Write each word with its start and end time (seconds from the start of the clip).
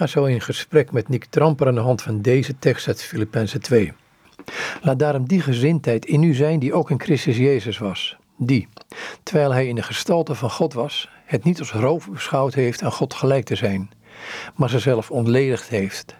ga 0.00 0.06
zo 0.06 0.24
in 0.24 0.40
gesprek 0.40 0.92
met 0.92 1.08
Nick 1.08 1.24
Tramper 1.24 1.66
aan 1.66 1.74
de 1.74 1.80
hand 1.80 2.02
van 2.02 2.22
deze 2.22 2.58
tekst 2.58 2.86
uit 2.86 3.02
Filippenzen 3.02 3.60
2. 3.60 3.92
Laat 4.82 4.98
daarom 4.98 5.26
die 5.26 5.40
gezindheid 5.40 6.04
in 6.04 6.22
u 6.22 6.34
zijn 6.34 6.58
die 6.58 6.72
ook 6.72 6.90
in 6.90 7.00
Christus 7.00 7.36
Jezus 7.36 7.78
was. 7.78 8.16
Die, 8.36 8.68
terwijl 9.22 9.52
hij 9.52 9.66
in 9.66 9.74
de 9.74 9.82
gestalte 9.82 10.34
van 10.34 10.50
God 10.50 10.72
was, 10.72 11.08
het 11.24 11.44
niet 11.44 11.58
als 11.58 11.72
roof 11.72 12.10
beschouwd 12.10 12.54
heeft 12.54 12.82
aan 12.82 12.92
God 12.92 13.14
gelijk 13.14 13.44
te 13.44 13.54
zijn, 13.54 13.90
maar 14.54 14.68
zichzelf 14.68 15.10
ontledigd 15.10 15.68
heeft 15.68 16.14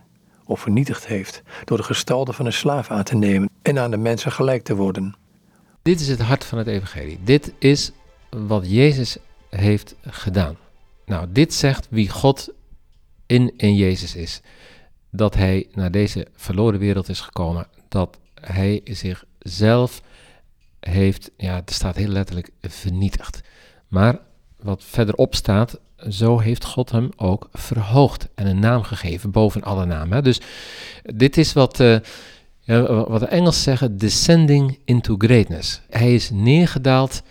of 0.45 0.61
vernietigd 0.61 1.07
heeft 1.07 1.43
door 1.65 1.77
de 1.77 1.83
gestalte 1.83 2.33
van 2.33 2.47
een 2.47 2.53
slaaf 2.53 2.91
aan 2.91 3.05
te 3.05 3.17
nemen 3.17 3.51
en 3.63 3.79
aan 3.79 3.91
de 3.91 3.97
mensen 3.97 4.33
gelijk 4.33 4.63
te 4.63 4.77
worden. 4.77 5.17
Dit 5.83 6.01
is 6.01 6.09
het 6.09 6.21
hart 6.21 6.45
van 6.45 6.59
het 6.59 6.67
evangelie. 6.67 7.19
Dit 7.25 7.53
is 7.59 7.93
wat 8.31 8.71
Jezus 8.71 9.17
heeft 9.51 9.95
gedaan. 10.01 10.57
Nou, 11.07 11.27
dit 11.31 11.55
zegt 11.55 11.87
wie 11.91 12.09
God 12.09 12.59
in, 13.31 13.53
in 13.57 13.75
Jezus 13.75 14.15
is. 14.15 14.41
Dat 15.11 15.35
hij 15.35 15.67
naar 15.73 15.91
deze 15.91 16.27
verloren 16.35 16.79
wereld 16.79 17.09
is 17.09 17.21
gekomen. 17.21 17.67
Dat 17.89 18.19
hij 18.35 18.81
zichzelf 18.85 20.03
heeft, 20.81 21.31
ja, 21.37 21.57
er 21.57 21.75
staat 21.75 21.97
heel 21.97 22.09
letterlijk 22.09 22.51
vernietigd. 22.61 23.41
Maar 23.89 24.19
wat 24.61 24.85
verderop 24.85 25.35
staat, 25.35 25.79
zo 26.09 26.39
heeft 26.39 26.65
God 26.65 26.91
hem 26.91 27.09
ook 27.17 27.49
verhoogd 27.53 28.29
en 28.35 28.47
een 28.47 28.59
naam 28.59 28.83
gegeven 28.83 29.31
boven 29.31 29.63
alle 29.63 29.85
namen. 29.85 30.25
Dus 30.25 30.41
dit 31.03 31.37
is 31.37 31.53
wat, 31.53 31.77
ja, 32.61 32.83
wat 33.09 33.21
de 33.21 33.27
Engels 33.27 33.63
zeggen, 33.63 33.97
descending 33.97 34.79
into 34.85 35.15
greatness. 35.19 35.81
Hij 35.91 36.15
is 36.15 36.31
neergedaald 36.31 37.23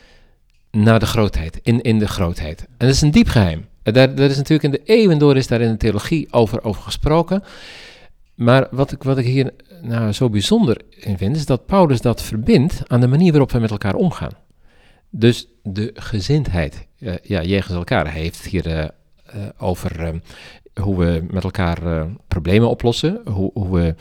naar 0.71 0.99
de 0.99 1.05
grootheid, 1.05 1.59
in, 1.63 1.81
in 1.81 1.99
de 1.99 2.07
grootheid. 2.07 2.59
En 2.59 2.87
dat 2.87 2.89
is 2.89 3.01
een 3.01 3.11
diep 3.11 3.27
geheim. 3.27 3.67
Daar, 3.93 4.15
daar 4.15 4.29
is 4.29 4.37
natuurlijk 4.37 4.63
in 4.63 4.71
de 4.71 4.83
eeuwen 4.83 5.17
door 5.17 5.35
is 5.35 5.47
daar 5.47 5.61
in 5.61 5.71
de 5.71 5.77
theologie 5.77 6.33
over, 6.33 6.63
over 6.63 6.81
gesproken. 6.81 7.43
Maar 8.35 8.67
wat 8.71 8.91
ik, 8.91 9.03
wat 9.03 9.17
ik 9.17 9.25
hier 9.25 9.53
nou, 9.81 10.11
zo 10.11 10.29
bijzonder 10.29 10.81
in 10.89 11.17
vind, 11.17 11.35
is 11.35 11.45
dat 11.45 11.65
Paulus 11.65 12.01
dat 12.01 12.21
verbindt 12.21 12.81
aan 12.87 12.99
de 12.99 13.07
manier 13.07 13.31
waarop 13.31 13.51
we 13.51 13.59
met 13.59 13.71
elkaar 13.71 13.95
omgaan. 13.95 14.31
Dus 15.09 15.47
de 15.63 15.91
gezindheid, 15.93 16.87
uh, 16.99 17.13
ja, 17.21 17.41
jegens 17.41 17.75
elkaar. 17.75 18.11
Heeft 18.11 18.45
hier 18.45 18.67
uh, 18.67 18.85
over 19.57 20.21
hoe 20.81 20.97
we 20.97 21.25
met 21.29 21.43
elkaar 21.43 22.07
problemen 22.27 22.69
oplossen, 22.69 23.21
hoe, 23.25 23.51
hoe 23.53 23.71
we 23.71 23.95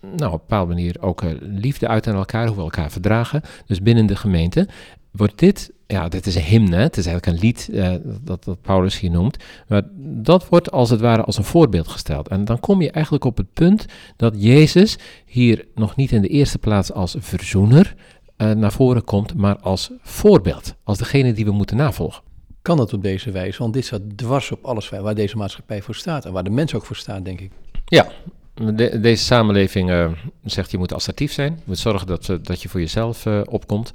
nou, 0.00 0.32
op 0.32 0.32
een 0.32 0.46
bepaalde 0.48 0.74
manier 0.74 0.96
ook 1.00 1.22
liefde 1.40 1.88
uit 1.88 2.06
aan 2.06 2.14
elkaar, 2.14 2.46
hoe 2.46 2.56
we 2.56 2.62
elkaar 2.62 2.90
verdragen. 2.90 3.42
Dus 3.66 3.82
binnen 3.82 4.06
de 4.06 4.16
gemeente 4.16 4.68
wordt 5.10 5.38
dit, 5.38 5.72
ja, 5.86 6.08
dit 6.08 6.26
is 6.26 6.34
een 6.34 6.42
hymne, 6.42 6.76
het 6.76 6.96
is 6.96 7.06
eigenlijk 7.06 7.36
een 7.36 7.46
lied 7.46 7.68
uh, 7.72 7.94
dat, 8.20 8.44
dat 8.44 8.60
Paulus 8.60 9.00
hier 9.00 9.10
noemt, 9.10 9.36
maar 9.68 9.82
dat 9.98 10.48
wordt 10.48 10.70
als 10.70 10.90
het 10.90 11.00
ware 11.00 11.22
als 11.22 11.36
een 11.36 11.44
voorbeeld 11.44 11.88
gesteld. 11.88 12.28
En 12.28 12.44
dan 12.44 12.60
kom 12.60 12.82
je 12.82 12.90
eigenlijk 12.90 13.24
op 13.24 13.36
het 13.36 13.52
punt 13.52 13.86
dat 14.16 14.34
Jezus 14.36 14.98
hier 15.26 15.66
nog 15.74 15.96
niet 15.96 16.12
in 16.12 16.22
de 16.22 16.28
eerste 16.28 16.58
plaats 16.58 16.92
als 16.92 17.16
verzoener 17.18 17.94
uh, 18.36 18.50
naar 18.50 18.72
voren 18.72 19.04
komt, 19.04 19.34
maar 19.34 19.58
als 19.58 19.90
voorbeeld, 20.02 20.74
als 20.84 20.98
degene 20.98 21.32
die 21.32 21.44
we 21.44 21.52
moeten 21.52 21.76
navolgen. 21.76 22.22
Kan 22.62 22.76
dat 22.76 22.92
op 22.92 23.02
deze 23.02 23.30
wijze? 23.30 23.58
Want 23.58 23.74
dit 23.74 23.84
staat 23.84 24.00
dwars 24.16 24.52
op 24.52 24.64
alles 24.64 24.88
waar 24.88 25.14
deze 25.14 25.36
maatschappij 25.36 25.82
voor 25.82 25.94
staat 25.94 26.24
en 26.24 26.32
waar 26.32 26.44
de 26.44 26.50
mens 26.50 26.74
ook 26.74 26.84
voor 26.84 26.96
staat, 26.96 27.24
denk 27.24 27.40
ik. 27.40 27.50
Ja, 27.84 28.06
de, 28.54 29.00
deze 29.00 29.24
samenleving 29.24 29.90
uh, 29.90 30.10
zegt 30.44 30.70
je 30.70 30.78
moet 30.78 30.92
assertief 30.92 31.32
zijn. 31.32 31.52
Je 31.52 31.62
moet 31.64 31.78
zorgen 31.78 32.06
dat, 32.06 32.38
dat 32.42 32.62
je 32.62 32.68
voor 32.68 32.80
jezelf 32.80 33.26
uh, 33.26 33.40
opkomt. 33.44 33.92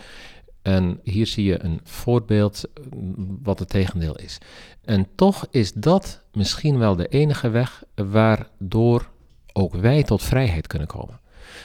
En 0.62 1.00
hier 1.04 1.28
zie 1.28 1.44
je 1.44 1.64
een 1.64 1.80
voorbeeld 1.84 2.64
mm, 2.96 3.40
wat 3.44 3.60
het 3.60 3.70
tegendeel 3.70 4.16
is. 4.16 4.38
En 4.86 5.08
toch 5.16 5.48
is 5.50 5.74
dat 5.74 6.22
misschien 6.34 6.78
wel 6.78 6.96
de 6.96 7.08
enige 7.08 7.50
weg 7.50 7.84
waardoor 7.96 9.10
ook 9.54 9.76
wij 9.76 10.04
tot 10.04 10.24
vrijheid 10.24 10.68
kunnen 10.68 10.88
komen. 10.88 11.20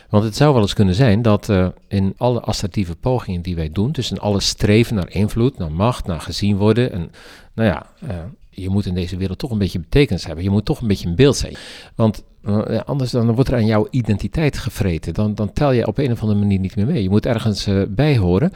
Want 0.08 0.24
het 0.24 0.36
zou 0.36 0.52
wel 0.52 0.62
eens 0.62 0.74
kunnen 0.74 0.94
zijn 0.94 1.22
dat 1.22 1.48
uh, 1.48 1.68
in 1.88 2.14
alle 2.16 2.40
assertieve 2.40 2.96
pogingen 2.96 3.42
die 3.42 3.54
wij 3.54 3.72
doen, 3.72 3.92
dus 3.92 4.10
in 4.10 4.18
alle 4.18 4.40
streven 4.40 4.94
naar 4.94 5.10
invloed, 5.10 5.58
naar 5.58 5.72
macht, 5.72 6.06
naar 6.06 6.20
gezien 6.20 6.56
worden, 6.56 6.92
en 6.92 7.10
nou 7.54 7.68
ja, 7.68 7.86
uh, 8.04 8.16
je 8.50 8.68
moet 8.68 8.86
in 8.86 8.94
deze 8.94 9.16
wereld 9.16 9.38
toch 9.38 9.50
een 9.50 9.58
beetje 9.58 9.80
betekenis 9.80 10.26
hebben. 10.26 10.44
Je 10.44 10.50
moet 10.50 10.64
toch 10.64 10.80
een 10.80 10.88
beetje 10.88 11.08
een 11.08 11.14
beeld 11.14 11.36
zijn. 11.36 11.56
Want 11.94 12.22
uh, 12.44 12.80
anders 12.84 13.10
dan 13.10 13.34
wordt 13.34 13.50
er 13.50 13.56
aan 13.56 13.66
jouw 13.66 13.86
identiteit 13.90 14.58
gevreten. 14.58 15.14
Dan, 15.14 15.34
dan 15.34 15.52
tel 15.52 15.72
je 15.72 15.86
op 15.86 15.98
een 15.98 16.12
of 16.12 16.20
andere 16.20 16.38
manier 16.38 16.58
niet 16.58 16.76
meer 16.76 16.86
mee. 16.86 17.02
Je 17.02 17.10
moet 17.10 17.26
ergens 17.26 17.68
bij 17.88 18.16
horen. 18.16 18.52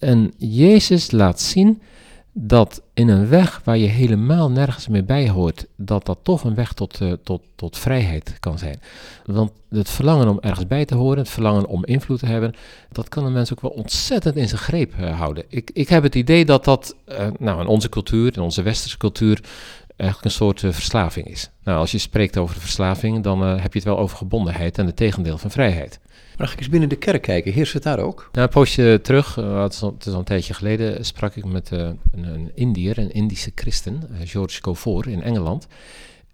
En 0.00 0.32
Jezus 0.36 1.10
laat 1.10 1.40
zien 1.40 1.82
dat 2.32 2.82
in 2.94 3.08
een 3.08 3.28
weg 3.28 3.60
waar 3.64 3.76
je 3.76 3.86
helemaal 3.86 4.50
nergens 4.50 4.88
meer 4.88 5.04
bij 5.04 5.28
hoort, 5.28 5.66
dat 5.76 6.06
dat 6.06 6.18
toch 6.22 6.44
een 6.44 6.54
weg 6.54 6.72
tot, 6.72 7.00
uh, 7.00 7.12
tot, 7.22 7.42
tot 7.56 7.78
vrijheid 7.78 8.36
kan 8.40 8.58
zijn. 8.58 8.80
Want 9.24 9.50
het 9.68 9.90
verlangen 9.90 10.28
om 10.28 10.38
ergens 10.40 10.66
bij 10.66 10.84
te 10.84 10.94
horen, 10.94 11.18
het 11.18 11.28
verlangen 11.28 11.66
om 11.66 11.84
invloed 11.84 12.18
te 12.18 12.26
hebben, 12.26 12.54
dat 12.92 13.08
kan 13.08 13.24
een 13.24 13.32
mens 13.32 13.52
ook 13.52 13.60
wel 13.60 13.70
ontzettend 13.70 14.36
in 14.36 14.48
zijn 14.48 14.60
greep 14.60 14.94
uh, 15.00 15.18
houden. 15.18 15.44
Ik, 15.48 15.70
ik 15.72 15.88
heb 15.88 16.02
het 16.02 16.14
idee 16.14 16.44
dat 16.44 16.64
dat 16.64 16.96
uh, 17.08 17.26
nou, 17.38 17.60
in 17.60 17.66
onze 17.66 17.88
cultuur, 17.88 18.34
in 18.34 18.42
onze 18.42 18.62
westerse 18.62 18.96
cultuur, 18.96 19.42
eigenlijk 20.00 20.24
een 20.24 20.44
soort 20.44 20.60
verslaving 20.60 21.26
is. 21.26 21.50
Nou, 21.64 21.78
als 21.78 21.90
je 21.90 21.98
spreekt 21.98 22.36
over 22.36 22.54
de 22.54 22.60
verslaving, 22.60 23.22
dan 23.22 23.42
heb 23.42 23.72
je 23.72 23.78
het 23.78 23.88
wel 23.88 23.98
over 23.98 24.16
gebondenheid 24.16 24.78
en 24.78 24.86
het 24.86 24.96
tegendeel 24.96 25.38
van 25.38 25.50
vrijheid. 25.50 26.00
Mag 26.36 26.52
ik 26.52 26.58
eens 26.58 26.68
binnen 26.68 26.88
de 26.88 26.96
kerk 26.96 27.22
kijken? 27.22 27.52
Heerst 27.52 27.72
het 27.72 27.82
daar 27.82 27.98
ook? 27.98 28.28
Nou, 28.32 28.46
een 28.46 28.52
poosje 28.52 29.00
terug, 29.02 29.36
uh, 29.36 29.62
het, 29.62 29.72
is 29.72 29.82
al, 29.82 29.92
het 29.92 30.06
is 30.06 30.12
al 30.12 30.18
een 30.18 30.24
tijdje 30.24 30.54
geleden, 30.54 31.04
sprak 31.04 31.34
ik 31.34 31.44
met 31.44 31.70
een, 31.70 31.98
een 32.12 32.50
Indiër, 32.54 32.98
een 32.98 33.12
Indische 33.12 33.52
christen, 33.54 34.02
George 34.24 34.60
Cofor 34.60 35.08
in 35.08 35.22
Engeland. 35.22 35.66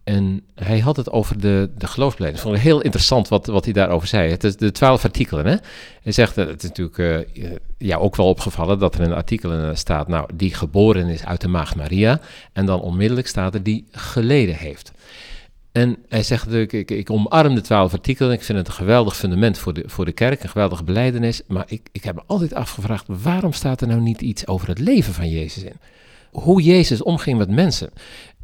En 0.07 0.43
hij 0.55 0.79
had 0.79 0.97
het 0.97 1.11
over 1.11 1.41
de, 1.41 1.71
de 1.79 1.87
geloofsbeleid. 1.87 2.35
Ik 2.35 2.41
vond 2.41 2.55
het 2.55 2.63
heel 2.63 2.81
interessant 2.81 3.29
wat, 3.29 3.47
wat 3.47 3.65
hij 3.65 3.73
daarover 3.73 4.09
zei. 4.09 4.31
Het 4.31 4.45
is 4.45 4.57
de 4.57 4.73
twaalf 4.73 5.05
artikelen. 5.05 5.47
Hè? 5.47 5.57
Hij 6.03 6.13
zegt, 6.13 6.37
het 6.37 6.63
is 6.63 6.69
natuurlijk 6.69 7.29
ja, 7.79 7.97
ook 7.97 8.17
wel 8.17 8.29
opgevallen 8.29 8.79
dat 8.79 8.95
er 8.95 9.13
in 9.41 9.77
staat, 9.77 10.09
nou, 10.09 10.29
die 10.35 10.55
geboren 10.55 11.09
is 11.09 11.25
uit 11.25 11.41
de 11.41 11.49
maagd 11.49 11.77
Maria. 11.77 12.21
En 12.53 12.67
dan 12.67 12.81
onmiddellijk 12.81 13.27
staat 13.27 13.55
er 13.55 13.63
die 13.63 13.87
geleden 13.91 14.55
heeft. 14.55 14.93
En 15.73 15.97
hij 16.09 16.23
zegt 16.23 16.45
natuurlijk, 16.45 16.73
ik, 16.73 16.91
ik 16.91 17.11
omarm 17.11 17.55
de 17.55 17.61
twaalf 17.61 17.93
artikelen. 17.93 18.33
Ik 18.33 18.43
vind 18.43 18.59
het 18.59 18.69
een 18.69 18.73
geweldig 18.73 19.17
fundament 19.17 19.59
voor 19.59 19.73
de, 19.73 19.85
voor 19.87 20.05
de 20.05 20.13
kerk, 20.13 20.43
een 20.43 20.49
geweldige 20.49 20.85
beleidenis. 20.85 21.43
Maar 21.47 21.65
ik, 21.69 21.89
ik 21.93 22.05
heb 22.05 22.15
me 22.15 22.23
altijd 22.27 22.55
afgevraagd, 22.55 23.05
waarom 23.23 23.53
staat 23.53 23.81
er 23.81 23.89
nou 23.89 24.01
niet 24.01 24.21
iets 24.21 24.47
over 24.47 24.69
het 24.69 24.79
leven 24.79 25.15
van 25.15 25.29
Jezus 25.29 25.63
in? 25.63 25.77
Hoe 26.31 26.63
Jezus 26.63 27.03
omging 27.03 27.39
met 27.39 27.51
mensen. 27.51 27.91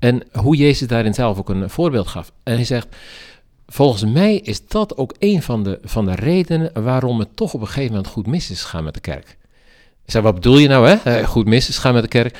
En 0.03 0.23
hoe 0.33 0.57
Jezus 0.57 0.89
daarin 0.89 1.15
zelf 1.15 1.39
ook 1.39 1.49
een 1.49 1.71
voorbeeld 1.71 2.07
gaf. 2.07 2.33
En 2.43 2.55
hij 2.55 2.65
zegt, 2.65 2.89
volgens 3.67 4.05
mij 4.05 4.37
is 4.37 4.67
dat 4.67 4.97
ook 4.97 5.15
een 5.19 5.43
van 5.43 5.63
de, 5.63 5.79
van 5.83 6.07
de 6.07 6.15
redenen 6.15 6.83
waarom 6.83 7.19
het 7.19 7.37
toch 7.37 7.55
op 7.55 7.61
een 7.61 7.67
gegeven 7.67 7.91
moment 7.91 8.07
goed 8.07 8.27
mis 8.27 8.51
is 8.51 8.63
gegaan 8.63 8.85
met 8.85 8.95
de 8.95 9.01
kerk. 9.01 9.37
Ik 10.05 10.11
zei, 10.11 10.23
wat 10.23 10.35
bedoel 10.35 10.59
je 10.59 10.69
nou 10.69 10.89
hè? 10.89 10.95
Eh, 10.95 11.27
goed 11.27 11.47
mis 11.47 11.69
is 11.69 11.79
gaan 11.79 11.95
met 11.95 12.03
de 12.03 12.09
kerk. 12.09 12.39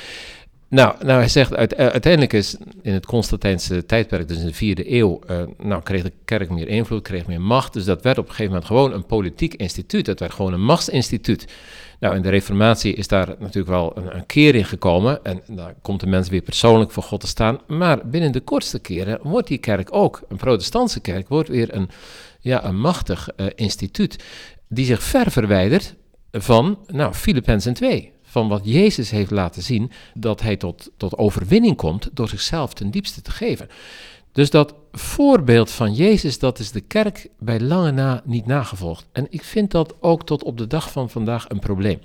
Nou, 0.73 0.95
nou, 0.99 1.19
hij 1.19 1.27
zegt 1.27 1.51
uh, 1.51 1.57
uiteindelijk 1.57 2.33
is 2.33 2.55
in 2.81 2.93
het 2.93 3.05
Constantijnse 3.05 3.85
tijdperk, 3.85 4.27
dus 4.27 4.37
in 4.37 4.45
de 4.45 4.53
vierde 4.53 4.93
eeuw, 4.93 5.19
uh, 5.29 5.41
nou, 5.57 5.83
kreeg 5.83 6.03
de 6.03 6.11
kerk 6.25 6.49
meer 6.49 6.67
invloed, 6.67 7.01
kreeg 7.01 7.27
meer 7.27 7.41
macht. 7.41 7.73
Dus 7.73 7.85
dat 7.85 8.01
werd 8.01 8.17
op 8.17 8.23
een 8.23 8.29
gegeven 8.29 8.51
moment 8.51 8.67
gewoon 8.67 8.93
een 8.93 9.05
politiek 9.05 9.53
instituut. 9.53 10.07
Het 10.07 10.19
werd 10.19 10.33
gewoon 10.33 10.53
een 10.53 10.63
machtsinstituut. 10.63 11.47
Nou, 11.99 12.15
in 12.15 12.21
de 12.21 12.29
Reformatie 12.29 12.93
is 12.93 13.07
daar 13.07 13.27
natuurlijk 13.39 13.67
wel 13.67 13.97
een, 13.97 14.15
een 14.15 14.25
keer 14.25 14.55
in 14.55 14.65
gekomen. 14.65 15.23
En 15.23 15.41
dan 15.47 15.73
komt 15.81 15.99
de 15.99 16.07
mens 16.07 16.29
weer 16.29 16.41
persoonlijk 16.41 16.91
voor 16.91 17.03
God 17.03 17.19
te 17.19 17.27
staan. 17.27 17.59
Maar 17.67 18.07
binnen 18.07 18.31
de 18.31 18.41
kortste 18.41 18.79
keren 18.79 19.19
wordt 19.23 19.47
die 19.47 19.57
kerk 19.57 19.93
ook, 19.95 20.21
een 20.29 20.37
protestantse 20.37 20.99
kerk, 20.99 21.27
wordt 21.27 21.49
weer 21.49 21.75
een, 21.75 21.89
ja, 22.39 22.65
een 22.65 22.79
machtig 22.79 23.29
uh, 23.37 23.45
instituut. 23.55 24.23
Die 24.67 24.85
zich 24.85 25.03
ver 25.03 25.31
verwijdert 25.31 25.95
van, 26.31 26.79
nou, 26.87 27.13
Filippenzen 27.13 27.73
2 27.73 28.12
van 28.33 28.47
wat 28.47 28.61
Jezus 28.63 29.11
heeft 29.11 29.31
laten 29.31 29.61
zien, 29.61 29.91
dat 30.13 30.41
hij 30.41 30.57
tot, 30.57 30.91
tot 30.97 31.17
overwinning 31.17 31.75
komt 31.75 32.09
door 32.13 32.29
zichzelf 32.29 32.73
ten 32.73 32.91
diepste 32.91 33.21
te 33.21 33.31
geven. 33.31 33.67
Dus 34.31 34.49
dat 34.49 34.75
voorbeeld 34.91 35.71
van 35.71 35.93
Jezus, 35.93 36.39
dat 36.39 36.59
is 36.59 36.71
de 36.71 36.81
kerk 36.81 37.27
bij 37.39 37.59
lange 37.59 37.91
na 37.91 38.21
niet 38.25 38.45
nagevolgd. 38.45 39.07
En 39.11 39.27
ik 39.29 39.43
vind 39.43 39.71
dat 39.71 39.95
ook 39.99 40.25
tot 40.25 40.43
op 40.43 40.57
de 40.57 40.67
dag 40.67 40.91
van 40.91 41.09
vandaag 41.09 41.49
een 41.49 41.59
probleem. 41.59 41.99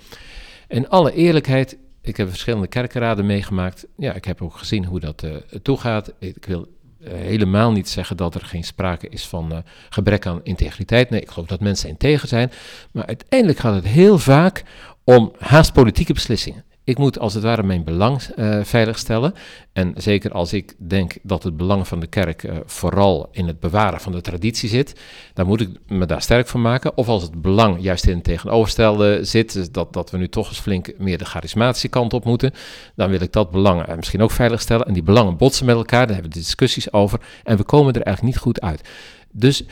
In 0.68 0.88
alle 0.88 1.12
eerlijkheid, 1.12 1.78
ik 2.02 2.16
heb 2.16 2.28
verschillende 2.28 2.66
kerkenraden 2.66 3.26
meegemaakt. 3.26 3.86
Ja, 3.96 4.14
ik 4.14 4.24
heb 4.24 4.42
ook 4.42 4.56
gezien 4.56 4.84
hoe 4.84 5.00
dat 5.00 5.22
uh, 5.22 5.36
toegaat. 5.62 6.12
Ik 6.18 6.44
wil 6.44 6.66
uh, 7.00 7.12
helemaal 7.12 7.72
niet 7.72 7.88
zeggen 7.88 8.16
dat 8.16 8.34
er 8.34 8.44
geen 8.44 8.64
sprake 8.64 9.08
is 9.08 9.26
van 9.26 9.52
uh, 9.52 9.58
gebrek 9.88 10.26
aan 10.26 10.40
integriteit. 10.42 11.10
Nee, 11.10 11.20
ik 11.20 11.30
geloof 11.30 11.48
dat 11.48 11.60
mensen 11.60 11.88
integer 11.88 12.28
zijn. 12.28 12.50
Maar 12.92 13.06
uiteindelijk 13.06 13.58
gaat 13.58 13.74
het 13.74 13.86
heel 13.86 14.18
vaak 14.18 14.64
om 15.08 15.32
haast 15.38 15.72
politieke 15.72 16.12
beslissingen. 16.12 16.64
Ik 16.84 16.98
moet 16.98 17.18
als 17.18 17.34
het 17.34 17.42
ware 17.42 17.62
mijn 17.62 17.84
belang 17.84 18.20
uh, 18.36 18.64
veiligstellen. 18.64 19.34
En 19.72 19.92
zeker 19.96 20.32
als 20.32 20.52
ik 20.52 20.74
denk 20.78 21.16
dat 21.22 21.42
het 21.42 21.56
belang 21.56 21.88
van 21.88 22.00
de 22.00 22.06
kerk 22.06 22.42
uh, 22.42 22.56
vooral 22.66 23.28
in 23.32 23.46
het 23.46 23.60
bewaren 23.60 24.00
van 24.00 24.12
de 24.12 24.20
traditie 24.20 24.68
zit, 24.68 25.00
dan 25.34 25.46
moet 25.46 25.60
ik 25.60 25.68
me 25.86 26.06
daar 26.06 26.22
sterk 26.22 26.48
van 26.48 26.60
maken. 26.60 26.96
Of 26.96 27.08
als 27.08 27.22
het 27.22 27.42
belang 27.42 27.80
juist 27.80 28.06
in 28.06 28.22
het 28.24 29.28
zit, 29.28 29.52
dus 29.52 29.70
dat, 29.70 29.92
dat 29.92 30.10
we 30.10 30.18
nu 30.18 30.28
toch 30.28 30.48
eens 30.48 30.60
flink 30.60 30.92
meer 30.98 31.18
de 31.18 31.24
charismatische 31.24 31.88
kant 31.88 32.12
op 32.12 32.24
moeten, 32.24 32.52
dan 32.94 33.10
wil 33.10 33.20
ik 33.20 33.32
dat 33.32 33.50
belang 33.50 33.88
uh, 33.88 33.94
misschien 33.94 34.22
ook 34.22 34.30
veiligstellen. 34.30 34.86
En 34.86 34.92
die 34.92 35.02
belangen 35.02 35.36
botsen 35.36 35.66
met 35.66 35.76
elkaar, 35.76 36.06
daar 36.06 36.14
hebben 36.14 36.32
we 36.32 36.38
discussies 36.38 36.92
over. 36.92 37.20
En 37.44 37.56
we 37.56 37.62
komen 37.62 37.92
er 37.92 38.02
eigenlijk 38.02 38.34
niet 38.34 38.44
goed 38.44 38.60
uit. 38.60 38.88
Dus 39.32 39.64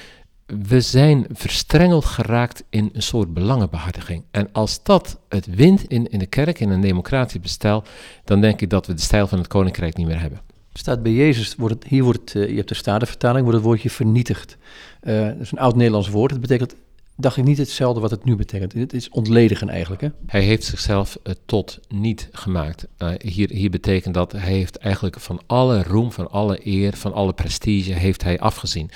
we 0.47 0.81
zijn 0.81 1.27
verstrengeld 1.33 2.05
geraakt 2.05 2.65
in 2.71 2.91
een 2.93 3.03
soort 3.03 3.35
belangenbehartiging. 3.35 4.23
En 4.31 4.49
als 4.53 4.83
dat 4.83 5.19
het 5.29 5.47
wint 5.47 5.85
in, 5.85 6.11
in 6.11 6.19
de 6.19 6.27
kerk, 6.27 6.61
in 6.61 6.71
een 6.71 6.81
democratisch 6.81 7.41
bestel, 7.41 7.83
dan 8.25 8.41
denk 8.41 8.61
ik 8.61 8.71
dat 8.71 8.87
we 8.87 8.95
de 8.95 9.01
stijl 9.01 9.27
van 9.27 9.39
het 9.39 9.47
koninkrijk 9.47 9.97
niet 9.97 10.07
meer 10.07 10.21
hebben. 10.21 10.41
Staat 10.73 11.03
bij 11.03 11.13
Jezus, 11.13 11.55
wordt 11.55 11.75
het, 11.75 11.85
hier 11.85 12.05
wordt, 12.05 12.35
uh, 12.35 12.49
je 12.49 12.57
hebt 12.57 12.69
de 12.69 12.75
Statenvertaling, 12.75 13.43
wordt 13.43 13.59
het 13.59 13.67
woordje 13.67 13.91
vernietigd. 13.91 14.57
Uh, 15.03 15.27
dat 15.27 15.41
is 15.41 15.53
een 15.53 15.59
oud 15.59 15.77
Nederlands 15.77 16.09
woord. 16.09 16.31
Het 16.31 16.41
betekent, 16.41 16.75
dacht 17.17 17.37
ik 17.37 17.45
niet 17.45 17.59
hetzelfde 17.59 18.01
wat 18.01 18.11
het 18.11 18.25
nu 18.25 18.37
betekent. 18.37 18.73
Het 18.73 18.93
is 18.93 19.09
ontledigen 19.09 19.69
eigenlijk. 19.69 20.01
Hè? 20.01 20.09
Hij 20.27 20.43
heeft 20.43 20.65
zichzelf 20.65 21.19
uh, 21.23 21.33
tot 21.47 21.81
niet 21.89 22.29
gemaakt. 22.33 22.87
hier, 23.19 23.51
hier 23.51 23.71
betekent 23.71 24.15
dat 24.15 24.33
hij 24.33 24.53
heeft 24.53 24.77
eigenlijk 24.77 25.21
van 25.21 25.41
alle 25.47 25.83
roem, 25.83 26.13
van 26.13 26.31
alle 26.31 26.67
eer, 26.67 26.97
van 26.97 27.13
alle 27.13 27.33
prestige 27.33 27.93
heeft 27.93 28.23
hij 28.23 28.39
afgezien. 28.39 28.91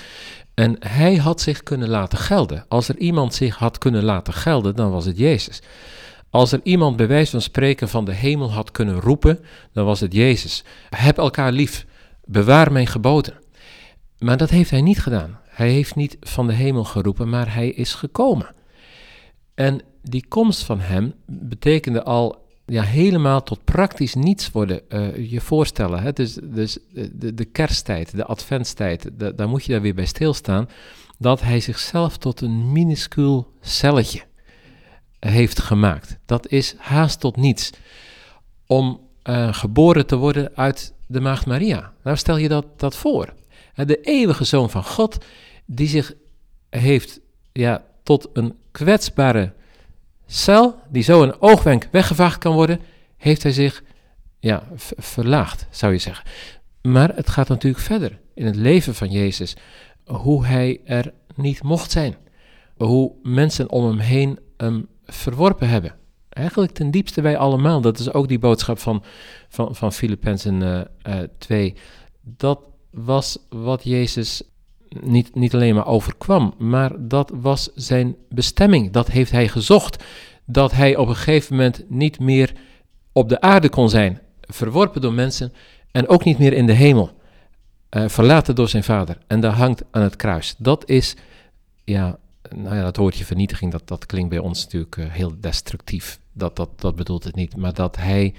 En 0.53 0.75
hij 0.79 1.15
had 1.15 1.41
zich 1.41 1.63
kunnen 1.63 1.89
laten 1.89 2.17
gelden. 2.17 2.65
Als 2.67 2.87
er 2.87 2.97
iemand 2.97 3.33
zich 3.33 3.55
had 3.55 3.77
kunnen 3.77 4.03
laten 4.03 4.33
gelden, 4.33 4.75
dan 4.75 4.91
was 4.91 5.05
het 5.05 5.17
Jezus. 5.17 5.61
Als 6.29 6.51
er 6.51 6.59
iemand 6.63 6.95
bij 6.97 7.07
wijze 7.07 7.31
van 7.31 7.41
spreken 7.41 7.89
van 7.89 8.05
de 8.05 8.13
hemel 8.13 8.51
had 8.51 8.71
kunnen 8.71 8.99
roepen, 8.99 9.39
dan 9.73 9.85
was 9.85 9.99
het 9.99 10.13
Jezus. 10.13 10.63
Heb 10.89 11.17
elkaar 11.17 11.51
lief, 11.51 11.85
bewaar 12.25 12.71
mijn 12.71 12.87
geboden. 12.87 13.33
Maar 14.17 14.37
dat 14.37 14.49
heeft 14.49 14.69
hij 14.69 14.81
niet 14.81 14.99
gedaan. 14.99 15.39
Hij 15.47 15.69
heeft 15.69 15.95
niet 15.95 16.17
van 16.19 16.47
de 16.47 16.53
hemel 16.53 16.83
geroepen, 16.83 17.29
maar 17.29 17.53
hij 17.53 17.69
is 17.69 17.93
gekomen. 17.93 18.55
En 19.53 19.81
die 20.03 20.25
komst 20.27 20.63
van 20.63 20.79
hem 20.79 21.13
betekende 21.25 22.03
al 22.03 22.40
ja, 22.71 22.83
helemaal 22.83 23.43
tot 23.43 23.63
praktisch 23.63 24.13
niets 24.13 24.51
worden 24.51 24.81
uh, 24.89 25.31
je 25.31 25.41
voorstellen. 25.41 26.01
Hè? 26.01 26.13
Dus, 26.13 26.33
dus 26.43 26.77
de, 27.11 27.33
de 27.33 27.45
kersttijd, 27.45 28.15
de 28.15 28.25
adventstijd, 28.25 29.09
daar 29.35 29.49
moet 29.49 29.65
je 29.65 29.71
daar 29.71 29.81
weer 29.81 29.93
bij 29.93 30.05
stilstaan. 30.05 30.69
Dat 31.17 31.41
hij 31.41 31.59
zichzelf 31.59 32.17
tot 32.17 32.41
een 32.41 32.71
minuscuul 32.71 33.51
celletje 33.61 34.21
heeft 35.19 35.59
gemaakt. 35.59 36.17
Dat 36.25 36.47
is 36.47 36.75
haast 36.77 37.19
tot 37.19 37.35
niets. 37.35 37.69
Om 38.65 38.99
uh, 39.23 39.53
geboren 39.53 40.05
te 40.05 40.15
worden 40.15 40.51
uit 40.55 40.93
de 41.07 41.19
Maagd 41.19 41.45
Maria. 41.45 41.93
Nou 42.03 42.17
stel 42.17 42.37
je 42.37 42.47
dat, 42.47 42.65
dat 42.79 42.95
voor. 42.95 43.33
De 43.75 44.01
eeuwige 44.01 44.43
zoon 44.43 44.69
van 44.69 44.83
God, 44.83 45.25
die 45.65 45.87
zich 45.87 46.13
heeft 46.69 47.19
ja, 47.51 47.83
tot 48.03 48.29
een 48.33 48.55
kwetsbare 48.71 49.53
cel 50.31 50.79
die 50.89 51.03
zo 51.03 51.23
een 51.23 51.41
oogwenk 51.41 51.87
weggevaagd 51.91 52.37
kan 52.37 52.53
worden, 52.53 52.79
heeft 53.17 53.43
hij 53.43 53.51
zich 53.51 53.83
ja, 54.39 54.63
verlaagd, 54.97 55.67
zou 55.69 55.91
je 55.91 55.97
zeggen. 55.97 56.25
Maar 56.81 57.15
het 57.15 57.29
gaat 57.29 57.47
natuurlijk 57.47 57.83
verder 57.83 58.19
in 58.33 58.45
het 58.45 58.55
leven 58.55 58.95
van 58.95 59.11
Jezus, 59.11 59.55
hoe 60.05 60.45
hij 60.45 60.81
er 60.85 61.13
niet 61.35 61.63
mocht 61.63 61.91
zijn. 61.91 62.15
Hoe 62.77 63.13
mensen 63.23 63.69
om 63.69 63.85
hem 63.85 63.99
heen 63.99 64.39
hem 64.57 64.87
verworpen 65.05 65.69
hebben. 65.69 65.95
Eigenlijk 66.29 66.71
ten 66.71 66.91
diepste 66.91 67.21
wij 67.21 67.37
allemaal. 67.37 67.81
Dat 67.81 67.99
is 67.99 68.13
ook 68.13 68.27
die 68.27 68.39
boodschap 68.39 68.79
van, 68.79 69.03
van, 69.49 69.75
van 69.75 69.93
Filippenzen 69.93 70.61
uh, 70.61 70.81
uh, 71.07 71.27
2. 71.37 71.75
Dat 72.21 72.59
was 72.91 73.37
wat 73.49 73.83
Jezus 73.83 74.43
niet, 74.99 75.35
niet 75.35 75.53
alleen 75.53 75.75
maar 75.75 75.87
overkwam, 75.87 76.53
maar 76.57 76.91
dat 76.97 77.31
was 77.35 77.69
zijn 77.75 78.15
bestemming. 78.29 78.91
Dat 78.91 79.07
heeft 79.07 79.31
hij 79.31 79.47
gezocht. 79.47 80.03
Dat 80.45 80.71
hij 80.71 80.95
op 80.95 81.07
een 81.07 81.15
gegeven 81.15 81.55
moment 81.55 81.83
niet 81.87 82.19
meer 82.19 82.53
op 83.11 83.29
de 83.29 83.41
aarde 83.41 83.69
kon 83.69 83.89
zijn, 83.89 84.19
verworpen 84.41 85.01
door 85.01 85.13
mensen 85.13 85.53
en 85.91 86.07
ook 86.07 86.23
niet 86.23 86.37
meer 86.37 86.53
in 86.53 86.65
de 86.65 86.73
hemel, 86.73 87.11
uh, 87.91 88.07
verlaten 88.07 88.55
door 88.55 88.69
zijn 88.69 88.83
vader. 88.83 89.17
En 89.27 89.39
daar 89.39 89.53
hangt 89.53 89.83
aan 89.91 90.01
het 90.01 90.15
kruis. 90.15 90.55
Dat 90.57 90.89
is, 90.89 91.15
ja, 91.83 92.17
nou 92.55 92.75
ja, 92.75 92.83
dat 92.83 92.97
woordje 92.97 93.25
vernietiging, 93.25 93.71
dat, 93.71 93.87
dat 93.87 94.05
klinkt 94.05 94.29
bij 94.29 94.39
ons 94.39 94.63
natuurlijk 94.63 94.95
uh, 94.95 95.05
heel 95.09 95.33
destructief. 95.39 96.19
Dat, 96.33 96.55
dat, 96.55 96.69
dat 96.75 96.95
bedoelt 96.95 97.23
het 97.23 97.35
niet, 97.35 97.55
maar 97.55 97.73
dat 97.73 97.95
hij 97.95 98.33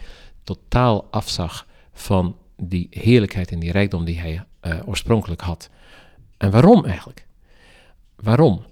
totaal 0.45 1.07
afzag 1.11 1.67
van 1.93 2.37
die 2.57 2.87
heerlijkheid 2.91 3.51
en 3.51 3.59
die 3.59 3.73
rijkdom 3.73 4.05
die 4.05 4.21
hij 4.21 4.45
uh, 4.63 4.89
oorspronkelijk 4.89 5.41
had. 5.41 5.71
En 6.43 6.51
waarom 6.51 6.85
eigenlijk? 6.85 7.27
Waarom? 8.17 8.65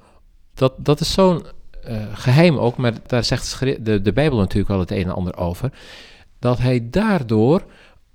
Dat, 0.54 0.72
dat 0.76 1.00
is 1.00 1.12
zo'n 1.12 1.44
uh, 1.88 2.02
geheim 2.12 2.58
ook, 2.58 2.76
maar 2.76 2.92
daar 3.06 3.24
zegt 3.24 3.60
de, 3.60 4.02
de 4.02 4.12
Bijbel 4.12 4.38
natuurlijk 4.38 4.68
wel 4.68 4.78
het 4.78 4.90
een 4.90 5.04
en 5.04 5.14
ander 5.14 5.36
over. 5.36 5.72
Dat 6.38 6.58
hij 6.58 6.90
daardoor 6.90 7.64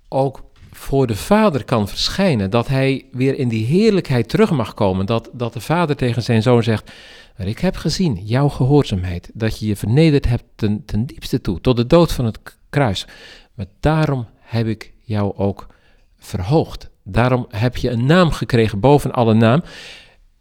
ook 0.07 0.43
voor 0.71 1.07
de 1.07 1.15
vader 1.15 1.63
kan 1.63 1.87
verschijnen. 1.87 2.49
Dat 2.49 2.67
hij 2.67 3.05
weer 3.11 3.37
in 3.37 3.47
die 3.47 3.65
heerlijkheid 3.65 4.29
terug 4.29 4.51
mag 4.51 4.73
komen. 4.73 5.05
Dat, 5.05 5.29
dat 5.33 5.53
de 5.53 5.61
vader 5.61 5.95
tegen 5.95 6.23
zijn 6.23 6.41
zoon 6.41 6.63
zegt: 6.63 6.91
Ik 7.37 7.59
heb 7.59 7.75
gezien 7.75 8.15
jouw 8.23 8.49
gehoorzaamheid. 8.49 9.31
Dat 9.33 9.59
je 9.59 9.67
je 9.67 9.75
vernederd 9.75 10.27
hebt 10.27 10.43
ten, 10.55 10.85
ten 10.85 11.05
diepste 11.05 11.41
toe, 11.41 11.61
tot 11.61 11.75
de 11.77 11.87
dood 11.87 12.11
van 12.11 12.25
het 12.25 12.39
kruis. 12.69 13.07
Maar 13.53 13.67
daarom 13.79 14.27
heb 14.39 14.67
ik 14.67 14.93
jou 15.01 15.37
ook 15.37 15.67
verhoogd. 16.17 16.89
Daarom 17.07 17.45
heb 17.49 17.77
je 17.77 17.89
een 17.89 18.05
naam 18.05 18.31
gekregen 18.31 18.79
boven 18.79 19.11
alle 19.11 19.33
naam. 19.33 19.63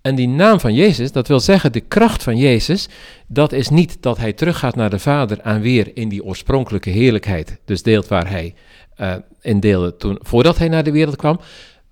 En 0.00 0.14
die 0.14 0.28
naam 0.28 0.61
van 0.61 0.75
Jezus, 0.75 1.12
dat 1.12 1.28
wil 1.28 1.40
zeggen 1.40 1.72
de 1.72 1.81
kracht 1.81 2.22
van 2.22 2.37
Jezus, 2.37 2.88
dat 3.26 3.52
is 3.52 3.69
niet 3.69 3.96
dat 4.00 4.19
hij 4.19 4.32
teruggaat 4.32 4.75
naar 4.75 4.90
de 4.90 4.99
Vader 4.99 5.38
en 5.38 5.61
weer 5.61 5.96
in 5.96 6.08
die 6.08 6.25
oorspronkelijke 6.25 6.90
heerlijkheid, 6.90 7.61
dus 7.64 7.82
deelt 7.82 8.08
waar 8.08 8.31
hij 8.31 8.55
uh, 9.00 9.14
in 9.40 9.61
deelde 9.61 9.96
toen, 9.96 10.19
voordat 10.22 10.58
hij 10.58 10.69
naar 10.69 10.84
de 10.84 10.93
wereld 10.93 11.16
kwam, 11.16 11.40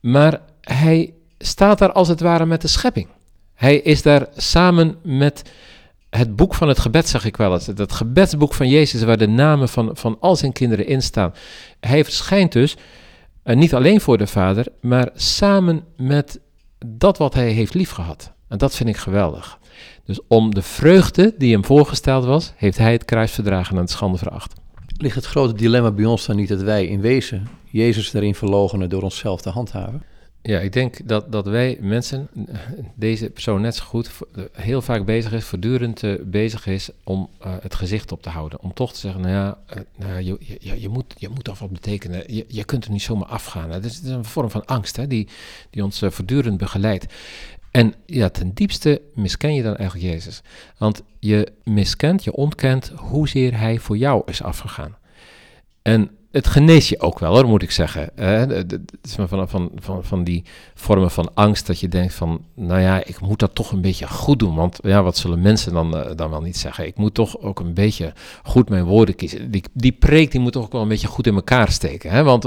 maar 0.01 0.41
hij 0.61 1.13
staat 1.39 1.79
daar 1.79 1.93
als 1.93 2.09
het 2.09 2.21
ware 2.21 2.47
met 2.47 2.61
de 2.61 2.69
schepping. 2.69 3.09
Hij 3.55 3.77
is 3.77 4.03
daar 4.03 4.27
samen 4.37 4.97
met 5.03 5.43
het 6.11 6.37
boek 6.37 6.55
van 6.55 6.69
het 6.69 6.79
gebed, 6.79 7.09
zag 7.09 7.25
ik 7.25 7.37
wel 7.37 7.53
eens. 7.53 7.67
Dat 7.67 7.93
gebedsboek 7.93 8.55
van 8.55 8.69
Jezus, 8.69 9.03
waar 9.03 9.19
de 9.19 9.29
namen 9.29 9.69
van, 9.69 9.91
van 9.93 10.17
al 10.21 10.37
zijn 10.37 10.53
kinderen 10.53 10.87
in 10.87 11.03
staan. 11.03 11.35
Hij 11.81 12.05
verschijnt 12.05 12.53
dus 12.53 12.77
uh, 13.45 13.57
niet 13.57 13.75
alleen 13.75 14.01
voor 14.01 14.19
de 14.19 14.27
Vader, 14.27 14.67
maar 14.81 15.11
samen 15.15 15.85
met 15.97 16.41
dat 16.87 17.19
wat 17.19 17.35
hij 17.35 17.51
heeft 17.51 17.75
liefgehad. 17.75 18.33
En 18.49 18.59
dat 18.59 18.77
vind 18.77 18.89
ik 18.89 18.97
geweldig. 18.97 19.59
Dus 20.05 20.21
om 20.29 20.55
de 20.55 20.63
vreugde 20.63 21.35
die 21.39 21.53
hem 21.53 21.65
voorgesteld 21.65 22.25
was, 22.25 22.53
heeft 22.57 22.79
hij 22.79 22.93
het 22.93 23.05
kruis 23.05 23.33
verdragen 23.33 23.75
en 23.75 23.81
het 23.81 23.91
schande 23.91 24.19
veracht. 24.19 24.53
Ligt 24.97 25.15
het 25.15 25.27
grote 25.27 25.55
dilemma 25.55 25.91
bij 25.91 26.05
ons 26.05 26.27
dan 26.27 26.37
niet 26.37 26.49
dat 26.49 26.63
wij 26.63 26.87
in 26.87 27.01
wezen 27.01 27.49
Jezus 27.65 28.11
daarin 28.11 28.35
verlogenen 28.35 28.89
door 28.89 29.03
onszelf 29.03 29.41
te 29.41 29.51
handhaven? 29.51 30.03
Ja, 30.43 30.59
ik 30.59 30.73
denk 30.73 31.09
dat, 31.09 31.33
dat 31.33 31.47
wij 31.47 31.79
mensen, 31.81 32.29
deze 32.95 33.31
persoon 33.31 33.61
net 33.61 33.75
zo 33.75 33.85
goed, 33.85 34.11
heel 34.53 34.83
vaak 34.83 35.05
bezig 35.05 35.33
is, 35.33 35.45
voortdurend 35.45 36.03
uh, 36.03 36.21
bezig 36.25 36.67
is 36.67 36.91
om 37.05 37.29
uh, 37.47 37.55
het 37.61 37.75
gezicht 37.75 38.13
op 38.13 38.23
te 38.23 38.29
houden. 38.29 38.61
Om 38.61 38.75
toch 38.75 38.93
te 38.93 38.99
zeggen, 38.99 39.21
nou 39.21 39.33
ja, 39.33 39.59
uh, 39.77 39.83
nou, 39.97 40.23
je, 40.23 40.37
je, 40.61 40.81
je, 40.81 40.89
moet, 40.89 41.15
je 41.17 41.29
moet 41.29 41.59
wat 41.59 41.71
betekenen. 41.71 42.35
Je, 42.35 42.45
je 42.49 42.65
kunt 42.65 42.85
er 42.85 42.91
niet 42.91 43.03
zomaar 43.03 43.29
afgaan. 43.29 43.71
Het 43.71 43.85
is, 43.85 43.97
het 43.97 44.05
is 44.05 44.11
een 44.11 44.25
vorm 44.25 44.51
van 44.51 44.65
angst 44.65 44.97
hè, 44.97 45.07
die, 45.07 45.29
die 45.71 45.85
ons 45.85 45.99
voortdurend 45.99 46.59
begeleidt. 46.59 47.07
En 47.71 47.95
ja, 48.07 48.29
ten 48.29 48.53
diepste 48.55 49.03
misken 49.15 49.55
je 49.55 49.63
dan 49.63 49.77
eigenlijk 49.77 50.13
Jezus. 50.13 50.43
Want 50.79 51.03
je 51.19 51.53
miskent, 51.65 52.25
je 52.25 52.33
ontkent 52.33 52.93
hoezeer 52.97 53.59
hij 53.59 53.79
voor 53.79 53.97
jou 53.97 54.23
is 54.27 54.43
afgegaan. 54.43 54.97
En 55.83 56.11
het 56.33 56.47
geneest 56.47 56.89
je 56.89 57.01
ook 57.01 57.19
wel 57.19 57.35
hoor, 57.35 57.47
moet 57.47 57.63
ik 57.63 57.71
zeggen. 57.71 58.17
Is 59.03 59.15
van, 59.15 59.49
van, 59.49 59.71
van, 59.75 60.05
van 60.05 60.25
die 60.25 60.45
vormen 60.75 61.11
van 61.11 61.31
angst 61.35 61.67
dat 61.67 61.81
je 61.81 61.89
denkt 61.89 62.15
van, 62.15 62.45
nou 62.55 62.81
ja, 62.81 63.05
ik 63.05 63.21
moet 63.21 63.39
dat 63.39 63.55
toch 63.55 63.73
een 63.73 63.81
beetje 63.81 64.09
goed 64.09 64.39
doen. 64.39 64.55
Want 64.55 64.79
ja, 64.83 65.03
wat 65.03 65.17
zullen 65.17 65.41
mensen 65.41 65.73
dan, 65.73 65.97
uh, 65.97 66.11
dan 66.17 66.31
wel 66.31 66.41
niet 66.41 66.57
zeggen? 66.57 66.87
Ik 66.87 66.97
moet 66.97 67.15
toch 67.15 67.39
ook 67.39 67.61
een 67.61 67.75
beetje 67.75 68.13
goed 68.43 68.69
mijn 68.69 68.85
woorden 68.85 69.15
kiezen. 69.15 69.51
Die, 69.51 69.65
die 69.73 69.93
preek 69.93 70.31
die 70.31 70.41
moet 70.41 70.53
toch 70.53 70.65
ook 70.65 70.73
wel 70.73 70.83
een 70.83 70.89
beetje 70.89 71.07
goed 71.07 71.27
in 71.27 71.35
elkaar 71.35 71.71
steken. 71.71 72.11
Hè? 72.11 72.23
Want 72.23 72.45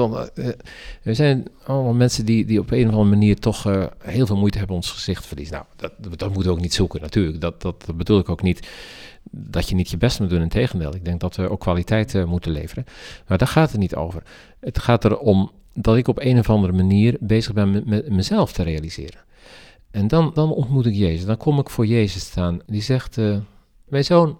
er 1.03 1.15
zijn 1.15 1.45
allemaal 1.65 1.93
mensen 1.93 2.25
die, 2.25 2.45
die 2.45 2.59
op 2.59 2.71
een 2.71 2.87
of 2.87 2.93
andere 2.93 3.09
manier 3.09 3.39
toch 3.39 3.63
heel 4.03 4.25
veel 4.25 4.37
moeite 4.37 4.57
hebben 4.57 4.75
ons 4.75 4.91
gezicht 4.91 5.25
verliezen. 5.25 5.55
Nou, 5.55 5.65
dat, 5.75 6.19
dat 6.19 6.33
moeten 6.33 6.51
we 6.51 6.57
ook 6.57 6.63
niet 6.63 6.73
zoeken 6.73 7.01
natuurlijk. 7.01 7.41
Dat, 7.41 7.61
dat, 7.61 7.85
dat 7.85 7.97
bedoel 7.97 8.19
ik 8.19 8.29
ook 8.29 8.41
niet 8.41 8.67
dat 9.31 9.69
je 9.69 9.75
niet 9.75 9.89
je 9.89 9.97
best 9.97 10.19
moet 10.19 10.29
doen. 10.29 10.41
Integendeel, 10.41 10.95
ik 10.95 11.05
denk 11.05 11.19
dat 11.19 11.35
we 11.35 11.49
ook 11.49 11.59
kwaliteit 11.59 12.13
uh, 12.13 12.23
moeten 12.23 12.51
leveren. 12.51 12.85
Maar 13.27 13.37
daar 13.37 13.47
gaat 13.47 13.71
het 13.71 13.79
niet 13.79 13.95
over. 13.95 14.23
Het 14.59 14.79
gaat 14.79 15.05
erom 15.05 15.51
dat 15.73 15.97
ik 15.97 16.07
op 16.07 16.19
een 16.19 16.39
of 16.39 16.49
andere 16.49 16.73
manier 16.73 17.17
bezig 17.19 17.53
ben 17.53 17.83
met, 17.85 18.09
mezelf 18.09 18.51
te 18.51 18.63
realiseren. 18.63 19.19
En 19.91 20.07
dan, 20.07 20.31
dan 20.33 20.51
ontmoet 20.51 20.85
ik 20.85 20.93
Jezus. 20.93 21.25
Dan 21.25 21.37
kom 21.37 21.59
ik 21.59 21.69
voor 21.69 21.85
Jezus 21.85 22.21
staan. 22.21 22.59
Die 22.65 22.81
zegt: 22.81 23.17
uh, 23.17 23.37
Mijn 23.87 24.03
zoon, 24.03 24.37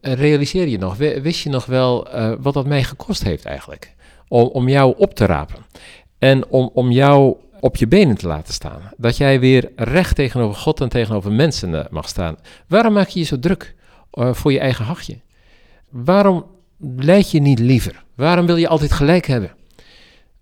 realiseer 0.00 0.68
je 0.68 0.78
nog, 0.78 0.96
wist 0.96 1.42
je 1.42 1.50
nog 1.50 1.66
wel 1.66 2.08
wat 2.40 2.54
dat 2.54 2.66
mij 2.66 2.84
gekost 2.84 3.22
heeft 3.22 3.44
eigenlijk? 3.44 3.94
Om, 4.28 4.46
om 4.46 4.68
jou 4.68 4.94
op 4.96 5.14
te 5.14 5.26
rapen 5.26 5.66
en 6.18 6.48
om, 6.48 6.70
om 6.72 6.90
jou 6.90 7.36
op 7.60 7.76
je 7.76 7.86
benen 7.86 8.16
te 8.16 8.26
laten 8.26 8.54
staan. 8.54 8.80
Dat 8.96 9.16
jij 9.16 9.40
weer 9.40 9.72
recht 9.76 10.14
tegenover 10.14 10.60
God 10.60 10.80
en 10.80 10.88
tegenover 10.88 11.32
mensen 11.32 11.86
mag 11.90 12.08
staan. 12.08 12.36
Waarom 12.66 12.92
maak 12.92 13.08
je 13.08 13.18
je 13.18 13.24
zo 13.24 13.38
druk 13.38 13.74
voor 14.10 14.52
je 14.52 14.58
eigen 14.58 14.84
hachje? 14.84 15.20
Waarom 15.88 16.46
leid 16.78 17.30
je 17.30 17.40
niet 17.40 17.58
liever? 17.58 18.04
Waarom 18.14 18.46
wil 18.46 18.56
je 18.56 18.68
altijd 18.68 18.92
gelijk 18.92 19.26
hebben? 19.26 19.54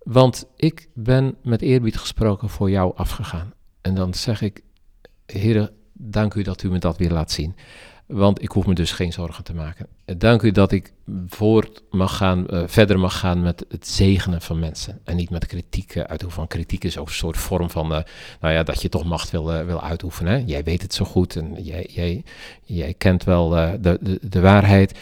Want 0.03 0.45
ik 0.55 0.89
ben 0.93 1.35
met 1.43 1.61
eerbied 1.61 1.97
gesproken 1.97 2.49
voor 2.49 2.69
jou 2.69 2.95
afgegaan. 2.95 3.53
En 3.81 3.95
dan 3.95 4.13
zeg 4.13 4.41
ik, 4.41 4.61
Heer, 5.25 5.71
dank 5.93 6.33
u 6.33 6.41
dat 6.41 6.63
u 6.63 6.69
me 6.69 6.79
dat 6.79 6.97
weer 6.97 7.11
laat 7.11 7.31
zien. 7.31 7.55
Want 8.13 8.41
ik 8.41 8.51
hoef 8.51 8.65
me 8.65 8.73
dus 8.73 8.91
geen 8.91 9.13
zorgen 9.13 9.43
te 9.43 9.53
maken. 9.53 9.87
Dank 10.17 10.41
u 10.41 10.51
dat 10.51 10.71
ik 10.71 10.93
voort 11.27 11.83
mag 11.89 12.17
gaan, 12.17 12.45
uh, 12.49 12.63
verder 12.65 12.99
mag 12.99 13.19
gaan 13.19 13.41
met 13.41 13.65
het 13.69 13.87
zegenen 13.87 14.41
van 14.41 14.59
mensen. 14.59 14.99
En 15.03 15.15
niet 15.15 15.29
met 15.29 15.45
kritiek 15.45 15.95
uh. 15.95 16.03
Van 16.27 16.47
kritiek 16.47 16.83
is 16.83 16.97
ook 16.97 17.07
een 17.07 17.13
soort 17.13 17.37
vorm 17.37 17.69
van, 17.69 17.91
uh, 17.91 17.99
nou 18.39 18.53
ja, 18.53 18.63
dat 18.63 18.81
je 18.81 18.89
toch 18.89 19.03
macht 19.03 19.31
wil, 19.31 19.65
wil 19.65 19.81
uitoefenen. 19.81 20.45
Jij 20.47 20.63
weet 20.63 20.81
het 20.81 20.93
zo 20.93 21.05
goed 21.05 21.35
en 21.35 21.63
jij, 21.63 21.87
jij, 21.91 22.23
jij 22.63 22.93
kent 22.93 23.23
wel 23.23 23.49
de, 23.49 23.97
de, 24.01 24.19
de 24.21 24.39
waarheid. 24.39 24.99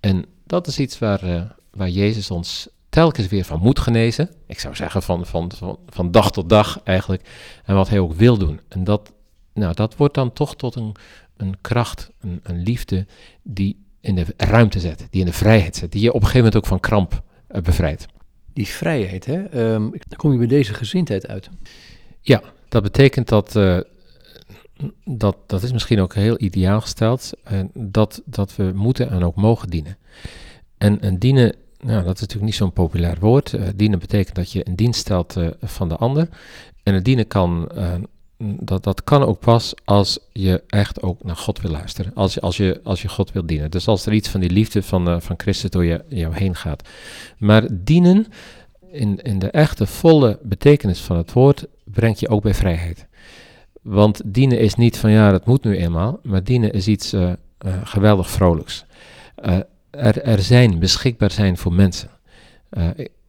En 0.00 0.24
dat 0.44 0.66
is 0.66 0.78
iets 0.78 0.98
waar, 0.98 1.54
waar 1.70 1.88
Jezus 1.88 2.30
ons 2.30 2.68
telkens 2.88 3.28
weer 3.28 3.44
van 3.44 3.60
moet 3.60 3.78
genezen. 3.78 4.30
Ik 4.46 4.60
zou 4.60 4.74
zeggen 4.74 5.02
van, 5.02 5.26
van, 5.26 5.52
van, 5.56 5.78
van 5.88 6.10
dag 6.10 6.32
tot 6.32 6.48
dag 6.48 6.80
eigenlijk. 6.84 7.28
En 7.64 7.74
wat 7.74 7.88
hij 7.88 7.98
ook 7.98 8.14
wil 8.14 8.38
doen. 8.38 8.60
En 8.68 8.84
dat, 8.84 9.12
nou, 9.52 9.74
dat 9.74 9.96
wordt 9.96 10.14
dan 10.14 10.32
toch 10.32 10.56
tot 10.56 10.74
een, 10.74 10.94
een 11.36 11.56
kracht, 11.60 12.10
een, 12.20 12.40
een 12.42 12.62
liefde 12.62 13.06
die 13.42 13.84
in 14.00 14.14
de 14.14 14.26
ruimte 14.36 14.80
zet, 14.80 15.06
die 15.10 15.20
in 15.20 15.26
de 15.26 15.32
vrijheid 15.32 15.76
zet, 15.76 15.92
die 15.92 16.02
je 16.02 16.08
op 16.08 16.14
een 16.14 16.26
gegeven 16.26 16.44
moment 16.44 16.56
ook 16.56 16.66
van 16.66 16.80
kramp 16.80 17.22
uh, 17.50 17.60
bevrijdt. 17.60 18.06
Die 18.52 18.66
vrijheid, 18.66 19.24
hè? 19.24 19.72
Um, 19.74 19.90
dan 19.90 20.16
kom 20.16 20.32
je 20.32 20.38
bij 20.38 20.46
deze 20.46 20.74
gezindheid 20.74 21.26
uit. 21.26 21.48
Ja, 22.20 22.42
dat 22.68 22.82
betekent 22.82 23.28
dat, 23.28 23.56
uh, 23.56 23.80
dat, 25.04 25.36
dat 25.46 25.62
is 25.62 25.72
misschien 25.72 26.00
ook 26.00 26.14
heel 26.14 26.40
ideaal 26.40 26.80
gesteld, 26.80 27.32
uh, 27.52 27.60
dat, 27.74 28.22
dat 28.24 28.56
we 28.56 28.72
moeten 28.74 29.10
en 29.10 29.24
ook 29.24 29.36
mogen 29.36 29.70
dienen. 29.70 29.98
En, 30.78 31.00
en 31.00 31.18
dienen 31.18 31.54
nou, 31.78 32.04
dat 32.04 32.14
is 32.14 32.20
natuurlijk 32.20 32.46
niet 32.46 32.54
zo'n 32.54 32.72
populair 32.72 33.16
woord. 33.20 33.56
Dienen 33.76 33.98
betekent 33.98 34.36
dat 34.36 34.52
je 34.52 34.68
een 34.68 34.76
dienst 34.76 35.00
stelt 35.00 35.36
van 35.60 35.88
de 35.88 35.96
ander. 35.96 36.28
En 36.82 36.94
het 36.94 37.04
dienen 37.04 37.26
kan, 37.26 37.68
dat, 38.38 38.84
dat 38.84 39.04
kan 39.04 39.22
ook 39.22 39.38
pas 39.38 39.74
als 39.84 40.18
je 40.32 40.62
echt 40.66 41.02
ook 41.02 41.24
naar 41.24 41.36
God 41.36 41.60
wil 41.60 41.70
luisteren. 41.70 42.12
Als 42.14 42.34
je, 42.34 42.40
als 42.40 42.56
je, 42.56 42.80
als 42.84 43.02
je 43.02 43.08
God 43.08 43.32
wil 43.32 43.46
dienen. 43.46 43.70
Dus 43.70 43.88
als 43.88 44.06
er 44.06 44.12
iets 44.12 44.28
van 44.28 44.40
die 44.40 44.50
liefde 44.50 44.82
van, 44.82 45.22
van 45.22 45.34
Christus 45.38 45.70
door 45.70 45.84
je, 45.84 46.04
jou 46.08 46.34
heen 46.34 46.54
gaat. 46.54 46.88
Maar 47.38 47.66
dienen, 47.70 48.26
in, 48.90 49.22
in 49.22 49.38
de 49.38 49.50
echte 49.50 49.86
volle 49.86 50.38
betekenis 50.42 51.00
van 51.00 51.16
het 51.16 51.32
woord, 51.32 51.66
brengt 51.84 52.20
je 52.20 52.28
ook 52.28 52.42
bij 52.42 52.54
vrijheid. 52.54 53.06
Want 53.82 54.20
dienen 54.24 54.58
is 54.58 54.74
niet 54.74 54.98
van 54.98 55.10
ja, 55.10 55.30
dat 55.30 55.46
moet 55.46 55.64
nu 55.64 55.76
eenmaal. 55.76 56.20
Maar 56.22 56.44
dienen 56.44 56.72
is 56.72 56.88
iets 56.88 57.14
geweldig 57.84 58.30
vrolijks 58.30 58.84
er, 59.96 60.22
er 60.22 60.42
zijn, 60.42 60.78
beschikbaar 60.78 61.30
zijn 61.30 61.56
voor 61.56 61.72
mensen. 61.72 62.10
Uh, 62.70 62.88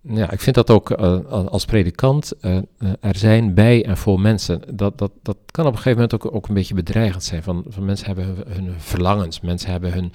ja, 0.09 0.31
ik 0.31 0.41
vind 0.41 0.55
dat 0.55 0.69
ook 0.69 0.89
uh, 0.89 1.25
als 1.25 1.65
predikant 1.65 2.33
uh, 2.41 2.57
er 2.99 3.15
zijn 3.15 3.53
bij 3.53 3.85
en 3.85 3.97
voor 3.97 4.19
mensen. 4.19 4.61
Dat, 4.73 4.97
dat, 4.97 5.11
dat 5.21 5.37
kan 5.45 5.65
op 5.65 5.71
een 5.71 5.77
gegeven 5.77 6.01
moment 6.01 6.13
ook, 6.25 6.35
ook 6.35 6.47
een 6.47 6.53
beetje 6.53 6.73
bedreigend 6.73 7.23
zijn. 7.23 7.43
Van, 7.43 7.65
van 7.67 7.85
mensen 7.85 8.07
hebben 8.07 8.25
hun, 8.25 8.45
hun 8.47 8.73
verlangens, 8.77 9.39
mensen 9.39 9.71
hebben 9.71 9.93
hun 9.93 10.11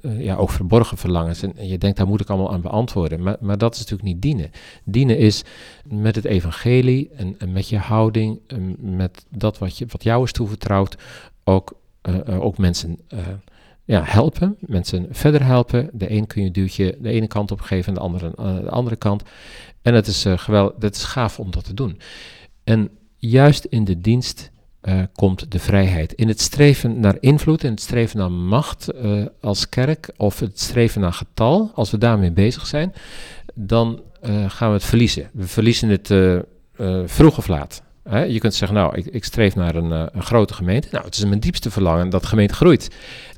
ja, 0.00 0.36
ook 0.36 0.50
verborgen 0.50 0.96
verlangens. 0.96 1.42
En 1.42 1.68
je 1.68 1.78
denkt, 1.78 1.96
daar 1.96 2.06
moet 2.06 2.20
ik 2.20 2.28
allemaal 2.28 2.52
aan 2.52 2.60
beantwoorden. 2.60 3.22
Maar, 3.22 3.36
maar 3.40 3.58
dat 3.58 3.74
is 3.74 3.78
natuurlijk 3.78 4.08
niet 4.08 4.22
dienen. 4.22 4.50
Dienen 4.84 5.18
is 5.18 5.44
met 5.84 6.14
het 6.14 6.24
evangelie 6.24 7.10
en, 7.16 7.36
met 7.52 7.68
je 7.68 7.78
houding, 7.78 8.40
met 8.78 9.26
dat 9.30 9.58
wat, 9.58 9.78
je, 9.78 9.86
wat 9.88 10.02
jou 10.02 10.24
is 10.24 10.32
toevertrouwd, 10.32 10.96
ook, 11.44 11.72
ook 12.26 12.58
mensen 12.58 12.98
ja, 13.86 14.02
helpen, 14.04 14.56
mensen 14.60 15.06
verder 15.10 15.44
helpen. 15.44 15.90
De 15.92 16.10
een 16.10 16.26
kun 16.26 16.42
je 16.42 16.50
duwtje 16.50 16.96
de 17.00 17.10
ene 17.10 17.26
kant 17.26 17.50
op 17.50 17.60
geven 17.60 17.88
en 17.88 17.94
de 17.94 18.00
andere 18.00 18.32
uh, 18.38 18.56
de 18.56 18.70
andere 18.70 18.96
kant. 18.96 19.22
En 19.82 19.94
het 19.94 20.06
is, 20.06 20.26
uh, 20.26 20.38
geweld, 20.38 20.80
dat 20.80 20.94
is 20.94 21.04
gaaf 21.04 21.38
om 21.38 21.50
dat 21.50 21.64
te 21.64 21.74
doen. 21.74 22.00
En 22.64 22.90
juist 23.16 23.64
in 23.64 23.84
de 23.84 24.00
dienst 24.00 24.50
uh, 24.82 25.02
komt 25.12 25.50
de 25.52 25.58
vrijheid. 25.58 26.12
In 26.12 26.28
het 26.28 26.40
streven 26.40 27.00
naar 27.00 27.16
invloed, 27.20 27.64
in 27.64 27.70
het 27.70 27.80
streven 27.80 28.18
naar 28.18 28.32
macht 28.32 28.90
als 29.40 29.68
kerk, 29.68 30.10
of 30.16 30.40
het 30.40 30.60
streven 30.60 31.00
naar 31.00 31.12
getal, 31.12 31.70
als 31.74 31.90
we 31.90 31.98
daarmee 31.98 32.32
bezig 32.32 32.66
zijn, 32.66 32.92
dan 33.54 34.02
gaan 34.46 34.68
we 34.68 34.74
het 34.74 34.84
verliezen. 34.84 35.30
We 35.32 35.46
verliezen 35.46 35.88
het 35.88 36.14
vroeg 37.10 37.38
of 37.38 37.48
laat. 37.48 37.82
Je 38.10 38.38
kunt 38.38 38.54
zeggen, 38.54 38.76
nou, 38.76 38.96
ik, 38.96 39.06
ik 39.06 39.24
streef 39.24 39.54
naar 39.54 39.74
een, 39.74 39.90
een, 39.90 40.22
grote 40.22 40.54
gemeente. 40.54 40.88
Nou, 40.90 41.04
het 41.04 41.14
is 41.14 41.24
mijn 41.24 41.40
diepste 41.40 41.70
verlangen 41.70 42.08
dat 42.08 42.22
de 42.22 42.28
gemeente 42.28 42.54
groeit. 42.54 42.90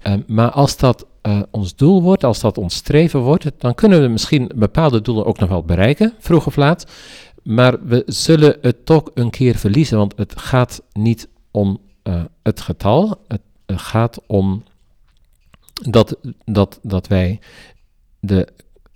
Ehm, 0.03 0.21
maar 0.27 0.51
als 0.51 0.77
dat 0.77 1.07
uh, 1.23 1.43
ons 1.51 1.77
doel 1.77 2.03
wordt, 2.03 2.25
als 2.25 2.41
dat 2.41 2.59
ons 2.59 2.75
streven 2.75 3.21
wordt, 3.21 3.51
dan 3.59 3.75
kunnen 3.75 4.03
we 4.03 4.09
misschien 4.09 4.51
bepaalde 4.55 5.01
doelen 5.01 5.25
ook 5.25 5.39
nog 5.39 5.49
wel 5.49 5.63
bereiken, 5.63 6.15
vroeg 6.19 6.47
of 6.47 6.57
laat. 6.57 6.87
Maar 7.43 7.87
we 7.87 8.03
zullen 8.07 8.59
het 8.61 8.87
toch 8.87 9.11
een 9.15 9.31
keer 9.31 9.55
verliezen, 9.55 9.99
want 9.99 10.15
het 10.17 10.41
gaat 10.41 10.83
niet 10.93 11.29
om 11.51 11.81
uh, 12.05 12.23
het 12.43 12.61
getal. 12.61 13.25
Het 13.27 13.41
gaat 13.67 14.21
om 14.27 14.63
dat, 15.73 16.17
dat, 16.45 16.79
dat 16.83 17.07
wij 17.07 17.41
de 18.21 18.49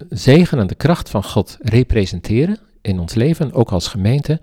zegen 0.09 0.59
en 0.59 0.67
de 0.67 0.75
kracht 0.75 1.11
van 1.11 1.25
God 1.25 1.59
representeren 1.61 2.59
in 2.81 2.99
ons 2.99 3.15
leven, 3.15 3.53
ook 3.53 3.71
als 3.71 3.89
gemeente. 3.89 4.41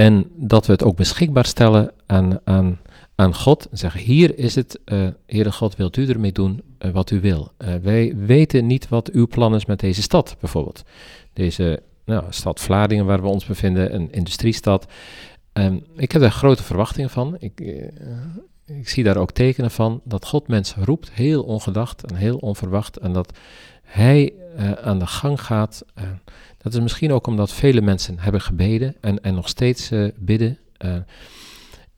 En 0.00 0.30
dat 0.36 0.66
we 0.66 0.72
het 0.72 0.84
ook 0.84 0.96
beschikbaar 0.96 1.46
stellen 1.46 1.92
aan, 2.06 2.40
aan 2.44 2.78
aan 3.14 3.34
God 3.34 3.68
en 3.70 3.78
zeggen: 3.78 4.00
Hier 4.00 4.38
is 4.38 4.54
het, 4.54 4.80
uh, 4.84 5.08
Heere 5.26 5.52
God, 5.52 5.76
wilt 5.76 5.96
u 5.96 6.08
ermee 6.08 6.32
doen 6.32 6.62
uh, 6.78 6.90
wat 6.90 7.10
u 7.10 7.20
wil? 7.20 7.52
Uh, 7.58 7.74
wij 7.74 8.16
weten 8.16 8.66
niet 8.66 8.88
wat 8.88 9.10
uw 9.10 9.26
plan 9.26 9.54
is 9.54 9.66
met 9.66 9.80
deze 9.80 10.02
stad, 10.02 10.36
bijvoorbeeld. 10.40 10.82
Deze 11.32 11.82
nou, 12.04 12.24
stad 12.30 12.60
Vlaardingen, 12.60 13.06
waar 13.06 13.20
we 13.22 13.28
ons 13.28 13.46
bevinden, 13.46 13.94
een 13.94 14.12
industriestad. 14.12 14.86
Ik 15.96 16.12
heb 16.12 16.22
daar 16.22 16.30
grote 16.30 16.62
verwachtingen 16.62 17.10
van. 17.10 17.36
Ik, 17.38 17.60
ik 18.66 18.88
zie 18.88 19.04
daar 19.04 19.16
ook 19.16 19.32
tekenen 19.32 19.70
van 19.70 20.00
dat 20.04 20.26
God 20.26 20.48
mensen 20.48 20.84
roept, 20.84 21.10
heel 21.10 21.42
ongedacht 21.42 22.04
en 22.04 22.14
heel 22.14 22.36
onverwacht. 22.36 22.96
En 22.96 23.12
dat 23.12 23.38
Hij 23.82 24.32
aan 24.82 24.98
de 24.98 25.06
gang 25.06 25.42
gaat. 25.42 25.84
Dat 26.62 26.74
is 26.74 26.80
misschien 26.80 27.12
ook 27.12 27.26
omdat 27.26 27.52
vele 27.52 27.80
mensen 27.80 28.18
hebben 28.18 28.40
gebeden 28.40 28.96
en, 29.00 29.22
en 29.22 29.34
nog 29.34 29.48
steeds 29.48 29.90
bidden. 30.16 30.58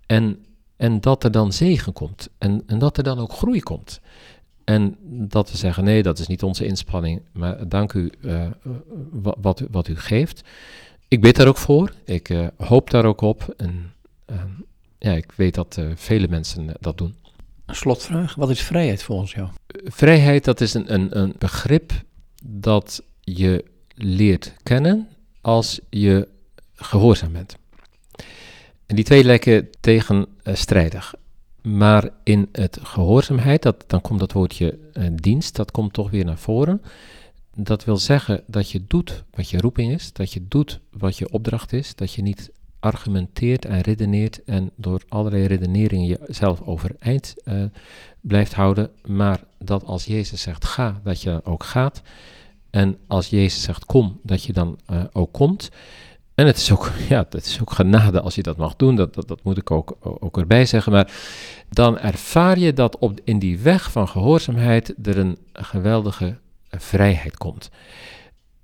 en 0.07 0.45
en 0.83 1.00
dat 1.00 1.25
er 1.25 1.31
dan 1.31 1.52
zegen 1.52 1.92
komt. 1.92 2.28
En, 2.38 2.62
en 2.66 2.78
dat 2.78 2.97
er 2.97 3.02
dan 3.02 3.19
ook 3.19 3.33
groei 3.33 3.61
komt. 3.61 4.00
En 4.64 4.97
dat 5.04 5.50
we 5.50 5.57
zeggen, 5.57 5.85
nee, 5.85 6.02
dat 6.02 6.19
is 6.19 6.26
niet 6.26 6.42
onze 6.42 6.66
inspanning, 6.66 7.23
maar 7.33 7.69
dank 7.69 7.92
u 7.92 8.12
uh, 8.21 8.47
wat, 9.40 9.62
wat 9.71 9.88
u 9.88 9.97
geeft. 9.97 10.42
Ik 11.09 11.21
bid 11.21 11.37
daar 11.37 11.47
ook 11.47 11.57
voor, 11.57 11.92
ik 12.04 12.28
uh, 12.28 12.47
hoop 12.57 12.90
daar 12.90 13.04
ook 13.04 13.21
op. 13.21 13.54
En 13.57 13.92
uh, 14.31 14.37
ja, 14.99 15.12
ik 15.12 15.33
weet 15.33 15.54
dat 15.54 15.78
vele 15.95 16.28
mensen 16.28 16.66
dat 16.81 16.99
doen. 16.99 17.14
Een 17.66 17.75
slotvraag, 17.75 18.35
wat 18.35 18.50
is 18.50 18.62
vrijheid 18.62 19.02
volgens 19.02 19.33
jou? 19.33 19.49
Vrijheid, 19.85 20.45
dat 20.45 20.61
is 20.61 20.75
een, 20.75 20.95
een, 20.95 21.19
een 21.19 21.35
begrip 21.38 21.92
dat 22.45 23.02
je 23.21 23.64
leert 23.94 24.52
kennen 24.62 25.08
als 25.40 25.80
je 25.90 26.28
gehoorzaam 26.75 27.32
bent. 27.32 27.56
En 28.87 28.96
die 28.96 29.04
twee 29.04 29.25
lijken 29.25 29.68
tegenstrijdig. 29.80 31.14
Maar 31.62 32.11
in 32.22 32.49
het 32.52 32.78
gehoorzaamheid, 32.82 33.62
dat, 33.62 33.84
dan 33.87 34.00
komt 34.00 34.20
dat 34.20 34.32
woordje 34.32 34.78
uh, 34.94 35.06
dienst, 35.14 35.56
dat 35.56 35.70
komt 35.70 35.92
toch 35.92 36.11
weer 36.11 36.25
naar 36.25 36.38
voren. 36.38 36.82
Dat 37.54 37.84
wil 37.84 37.96
zeggen 37.96 38.42
dat 38.46 38.70
je 38.70 38.84
doet 38.87 39.25
wat 39.30 39.50
je 39.50 39.61
roeping 39.61 39.92
is, 39.92 40.12
dat 40.12 40.32
je 40.32 40.49
doet 40.49 40.80
wat 40.90 41.18
je 41.18 41.30
opdracht 41.30 41.72
is, 41.72 41.94
dat 41.94 42.12
je 42.12 42.22
niet 42.22 42.50
argumenteert 42.80 43.64
en 43.64 43.80
redeneert 43.80 44.44
en 44.44 44.70
door 44.76 45.02
allerlei 45.08 45.46
redeneringen 45.46 46.06
jezelf 46.06 46.61
overeind 46.61 47.34
uh, 47.44 47.64
blijft 48.20 48.54
houden, 48.54 48.90
maar 49.06 49.44
dat 49.58 49.84
als 49.84 50.04
Jezus 50.04 50.42
zegt 50.42 50.64
ga, 50.64 51.00
dat 51.04 51.22
je 51.22 51.40
ook 51.44 51.64
gaat. 51.64 52.02
En 52.73 52.99
als 53.07 53.29
Jezus 53.29 53.62
zegt 53.62 53.85
kom, 53.85 54.21
dat 54.23 54.45
je 54.45 54.52
dan 54.52 54.79
uh, 54.91 55.05
ook 55.12 55.33
komt. 55.33 55.71
En 56.35 56.47
het 56.47 56.57
is 56.57 56.73
ook, 56.73 56.91
ja, 57.09 57.26
het 57.31 57.47
is 57.47 57.61
ook 57.61 57.73
genade 57.73 58.21
als 58.21 58.35
je 58.35 58.43
dat 58.43 58.57
mag 58.57 58.76
doen, 58.76 58.97
dat, 58.97 59.14
dat, 59.14 59.29
dat 59.29 59.43
moet 59.43 59.59
ik 59.59 59.71
ook, 59.71 59.97
ook 60.00 60.38
erbij 60.38 60.67
zeggen. 60.67 60.93
Maar 60.93 61.12
dan 61.71 61.99
ervaar 61.99 62.59
je 62.59 62.73
dat 62.73 62.99
op, 62.99 63.21
in 63.25 63.38
die 63.38 63.59
weg 63.59 63.93
van 63.93 64.09
gehoorzaamheid 64.09 64.95
er 65.02 65.19
een 65.19 65.38
geweldige 65.52 66.38
vrijheid 66.71 67.37
komt. 67.37 67.71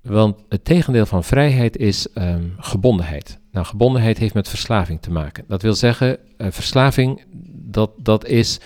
Want 0.01 0.37
het 0.49 0.65
tegendeel 0.65 1.05
van 1.05 1.23
vrijheid 1.23 1.77
is 1.77 2.07
um, 2.15 2.53
gebondenheid. 2.57 3.39
Nou, 3.51 3.65
gebondenheid 3.65 4.17
heeft 4.17 4.33
met 4.33 4.49
verslaving 4.49 5.01
te 5.01 5.11
maken. 5.11 5.43
Dat 5.47 5.61
wil 5.61 5.73
zeggen, 5.73 6.17
uh, 6.37 6.47
verslaving, 6.51 7.23
dat, 7.51 7.91
dat 7.97 8.25
is 8.25 8.59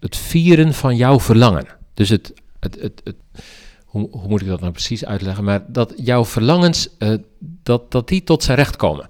het 0.00 0.16
vieren 0.16 0.74
van 0.74 0.96
jouw 0.96 1.20
verlangen. 1.20 1.66
Dus 1.94 2.08
het, 2.08 2.32
het, 2.60 2.80
het, 2.80 3.00
het 3.04 3.16
hoe, 3.94 4.08
hoe, 4.10 4.28
moet 4.28 4.40
ik 4.40 4.48
dat 4.48 4.60
nou 4.60 4.72
precies 4.72 5.04
uitleggen? 5.04 5.44
Maar 5.44 5.64
dat 5.66 5.92
jouw 5.96 6.24
verlangens, 6.24 6.88
uh, 6.98 7.14
dat, 7.38 7.90
dat 7.90 8.08
die 8.08 8.24
tot 8.24 8.42
zijn 8.42 8.56
recht 8.56 8.76
komen. 8.76 9.06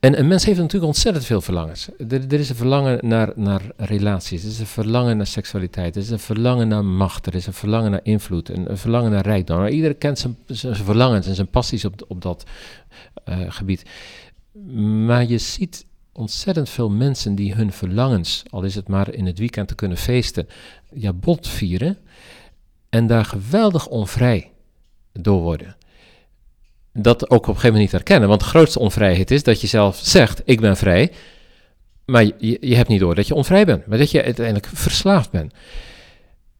En 0.00 0.18
een 0.18 0.28
mens 0.28 0.44
heeft 0.44 0.58
natuurlijk 0.58 0.86
ontzettend 0.86 1.24
veel 1.24 1.40
verlangens. 1.40 1.88
Er, 1.98 2.26
er, 2.28 2.38
is 2.38 2.48
een 2.48 2.56
verlangen 2.56 2.98
naar, 3.02 3.32
naar 3.34 3.62
relaties, 3.76 4.42
er 4.42 4.48
is 4.48 4.58
een 4.58 4.66
verlangen 4.66 5.16
naar 5.16 5.26
seksualiteit, 5.26 5.96
er 5.96 6.02
is 6.02 6.10
een 6.10 6.18
verlangen 6.18 6.68
naar 6.68 6.84
macht, 6.84 7.26
er 7.26 7.34
is 7.34 7.46
een 7.46 7.52
verlangen 7.52 7.90
naar 7.90 8.00
invloed, 8.02 8.48
een, 8.48 8.70
een 8.70 8.78
verlangen 8.78 9.10
naar 9.10 9.24
rijkdom. 9.24 9.66
Iedereen 9.66 9.98
kent 9.98 10.18
zijn, 10.18 10.36
zijn 10.46 10.74
verlangens 10.74 11.26
en 11.26 11.34
zijn 11.34 11.50
passies 11.50 11.84
op, 11.84 12.04
op 12.08 12.22
dat 12.22 12.44
uh, 13.28 13.38
gebied. 13.48 13.82
Maar 15.06 15.24
je 15.24 15.38
ziet 15.38 15.86
ontzettend 16.12 16.68
veel 16.68 16.90
mensen 16.90 17.34
die 17.34 17.54
hun 17.54 17.72
verlangens, 17.72 18.42
al 18.50 18.62
is 18.62 18.74
het 18.74 18.88
maar 18.88 19.14
in 19.14 19.26
het 19.26 19.38
weekend 19.38 19.68
te 19.68 19.74
kunnen 19.74 19.98
feesten, 19.98 20.48
ja, 20.94 21.12
bot 21.12 21.48
vieren 21.48 21.98
en 22.90 23.06
daar 23.06 23.24
geweldig 23.24 23.86
onvrij 23.86 24.50
door 25.12 25.40
worden. 25.40 25.76
Dat 26.92 27.22
ook 27.22 27.30
op 27.30 27.38
een 27.38 27.44
gegeven 27.46 27.64
moment 27.64 27.82
niet 27.82 27.92
herkennen, 27.92 28.28
want 28.28 28.40
de 28.40 28.46
grootste 28.46 28.78
onvrijheid 28.78 29.30
is 29.30 29.42
dat 29.42 29.60
je 29.60 29.66
zelf 29.66 29.96
zegt: 29.96 30.42
Ik 30.44 30.60
ben 30.60 30.76
vrij, 30.76 31.12
maar 32.04 32.24
je, 32.24 32.58
je 32.60 32.74
hebt 32.74 32.88
niet 32.88 33.00
door 33.00 33.14
dat 33.14 33.26
je 33.26 33.34
onvrij 33.34 33.64
bent, 33.64 33.86
maar 33.86 33.98
dat 33.98 34.10
je 34.10 34.22
uiteindelijk 34.22 34.66
verslaafd 34.66 35.30
bent. 35.30 35.52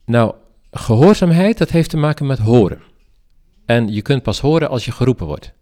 Nou, 0.05 0.35
gehoorzaamheid, 0.71 1.59
dat 1.59 1.71
heeft 1.71 1.91
te 1.91 1.97
maken 1.97 2.27
met 2.27 2.39
horen. 2.39 2.83
En 3.67 3.93
je 3.93 4.03
kunt 4.03 4.23
pas 4.23 4.41
horen 4.41 4.69
als 4.69 4.85
je 4.85 4.93
geroepen 4.93 5.27
wordt. 5.27 5.53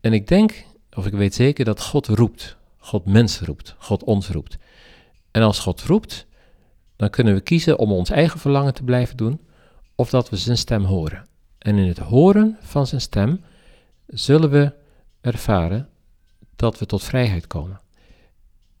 En 0.00 0.12
ik 0.12 0.28
denk, 0.28 0.64
of 0.96 1.06
ik 1.06 1.12
weet 1.12 1.34
zeker, 1.34 1.64
dat 1.64 1.82
God 1.82 2.06
roept. 2.06 2.56
God 2.78 3.06
mensen 3.06 3.46
roept, 3.46 3.74
God 3.78 4.04
ons 4.04 4.28
roept. 4.28 4.58
En 5.30 5.42
als 5.42 5.58
God 5.58 5.82
roept, 5.82 6.26
dan 6.96 7.10
kunnen 7.10 7.34
we 7.34 7.40
kiezen 7.40 7.78
om 7.78 7.92
ons 7.92 8.10
eigen 8.10 8.40
verlangen 8.40 8.74
te 8.74 8.82
blijven 8.82 9.16
doen, 9.16 9.40
of 10.00 10.10
dat 10.10 10.30
we 10.30 10.36
zijn 10.36 10.56
stem 10.56 10.84
horen. 10.84 11.26
En 11.58 11.76
in 11.76 11.88
het 11.88 11.98
horen 11.98 12.56
van 12.60 12.86
zijn 12.86 13.00
stem 13.00 13.40
zullen 14.06 14.50
we 14.50 14.72
ervaren 15.20 15.88
dat 16.56 16.78
we 16.78 16.86
tot 16.86 17.02
vrijheid 17.02 17.46
komen. 17.46 17.80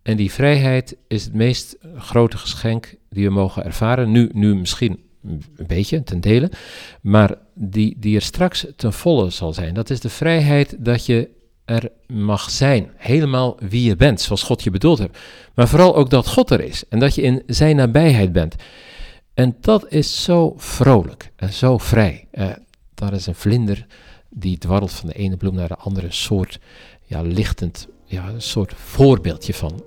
En 0.02 0.16
die 0.16 0.32
vrijheid 0.32 0.96
is 1.08 1.24
het 1.24 1.34
meest 1.34 1.76
grote 1.96 2.38
geschenk 2.38 2.94
die 3.08 3.26
we 3.26 3.32
mogen 3.32 3.64
ervaren. 3.64 4.10
Nu, 4.10 4.30
nu 4.32 4.54
misschien 4.54 5.02
een 5.22 5.66
beetje, 5.66 6.02
ten 6.02 6.20
dele, 6.20 6.50
maar 7.00 7.34
die, 7.54 7.96
die 7.98 8.16
er 8.16 8.22
straks 8.22 8.66
ten 8.76 8.92
volle 8.92 9.30
zal 9.30 9.52
zijn. 9.52 9.74
Dat 9.74 9.90
is 9.90 10.00
de 10.00 10.08
vrijheid 10.08 10.76
dat 10.78 11.06
je 11.06 11.28
er 11.64 11.90
mag 12.06 12.50
zijn. 12.50 12.90
Helemaal 12.96 13.56
wie 13.68 13.82
je 13.82 13.96
bent, 13.96 14.20
zoals 14.20 14.42
God 14.42 14.62
je 14.62 14.70
bedoeld 14.70 14.98
hebt. 14.98 15.18
Maar 15.54 15.68
vooral 15.68 15.96
ook 15.96 16.10
dat 16.10 16.28
God 16.28 16.50
er 16.50 16.60
is 16.60 16.88
en 16.88 16.98
dat 16.98 17.14
je 17.14 17.22
in 17.22 17.42
zijn 17.46 17.76
nabijheid 17.76 18.32
bent. 18.32 18.56
En 19.40 19.56
dat 19.60 19.92
is 19.92 20.22
zo 20.22 20.54
vrolijk 20.56 21.32
en 21.36 21.52
zo 21.52 21.78
vrij. 21.78 22.26
Uh, 22.32 22.50
daar 22.94 23.12
is 23.12 23.26
een 23.26 23.34
vlinder 23.34 23.86
die 24.28 24.58
dwarrelt 24.58 24.92
van 24.92 25.08
de 25.08 25.14
ene 25.14 25.36
bloem 25.36 25.54
naar 25.54 25.68
de 25.68 25.76
andere, 25.76 26.06
een 26.06 26.12
soort 26.12 26.60
ja, 27.02 27.22
lichtend, 27.22 27.88
ja, 28.04 28.28
een 28.28 28.42
soort 28.42 28.74
voorbeeldje 28.74 29.54
van 29.54 29.78